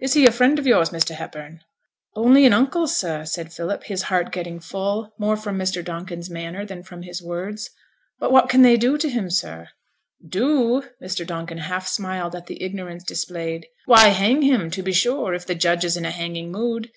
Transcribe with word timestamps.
Is 0.00 0.14
he 0.14 0.26
a 0.26 0.32
friend 0.32 0.58
of 0.58 0.66
yours, 0.66 0.90
Mr. 0.90 1.14
Hepburn?' 1.14 1.60
'Only 2.16 2.44
an 2.46 2.52
uncle, 2.52 2.88
sir,' 2.88 3.24
said 3.24 3.52
Philip, 3.52 3.84
his 3.84 4.02
heart 4.02 4.32
getting 4.32 4.58
full; 4.58 5.14
more 5.20 5.36
from 5.36 5.56
Mr. 5.56 5.84
Donkin's 5.84 6.28
manner 6.28 6.66
than 6.66 6.82
from 6.82 7.02
his 7.02 7.22
words. 7.22 7.70
'But 8.18 8.32
what 8.32 8.48
can 8.48 8.62
they 8.62 8.76
do 8.76 8.98
to 8.98 9.08
him, 9.08 9.30
sir?' 9.30 9.68
'Do?' 10.28 10.82
Mr. 11.00 11.24
Donkin 11.24 11.58
half 11.58 11.86
smiled 11.86 12.34
at 12.34 12.46
the 12.46 12.60
ignorance 12.60 13.04
displayed. 13.04 13.68
'Why, 13.86 14.08
hang 14.08 14.42
him, 14.42 14.68
to 14.72 14.82
be 14.82 14.92
sure; 14.92 15.32
if 15.32 15.46
the 15.46 15.54
judge 15.54 15.84
is 15.84 15.96
in 15.96 16.04
a 16.04 16.10
hanging 16.10 16.50
mood. 16.50 16.90